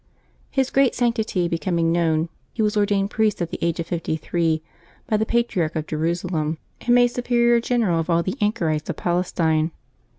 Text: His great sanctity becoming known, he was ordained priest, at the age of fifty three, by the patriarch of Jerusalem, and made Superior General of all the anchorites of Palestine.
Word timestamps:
His 0.49 0.71
great 0.71 0.95
sanctity 0.95 1.47
becoming 1.47 1.91
known, 1.91 2.29
he 2.53 2.63
was 2.63 2.75
ordained 2.75 3.11
priest, 3.11 3.39
at 3.39 3.51
the 3.51 3.59
age 3.63 3.79
of 3.79 3.85
fifty 3.85 4.17
three, 4.17 4.63
by 5.05 5.15
the 5.15 5.27
patriarch 5.27 5.75
of 5.75 5.85
Jerusalem, 5.85 6.57
and 6.83 6.95
made 6.95 7.09
Superior 7.09 7.61
General 7.61 7.99
of 7.99 8.09
all 8.09 8.23
the 8.23 8.35
anchorites 8.41 8.89
of 8.89 8.97
Palestine. 8.97 9.69